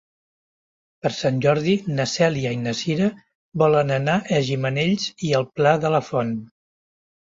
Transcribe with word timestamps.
Per 1.05 1.09
Sant 1.17 1.35
Jordi 1.45 1.75
na 1.99 2.07
Cèlia 2.13 2.53
i 2.57 2.59
na 2.63 2.73
Cira 2.81 3.09
volen 3.65 3.95
anar 3.99 4.17
a 4.39 4.43
Gimenells 4.49 5.07
i 5.29 5.31
el 5.41 5.47
Pla 5.59 5.75
de 5.85 5.93
la 5.99 6.05
Font. 6.11 6.33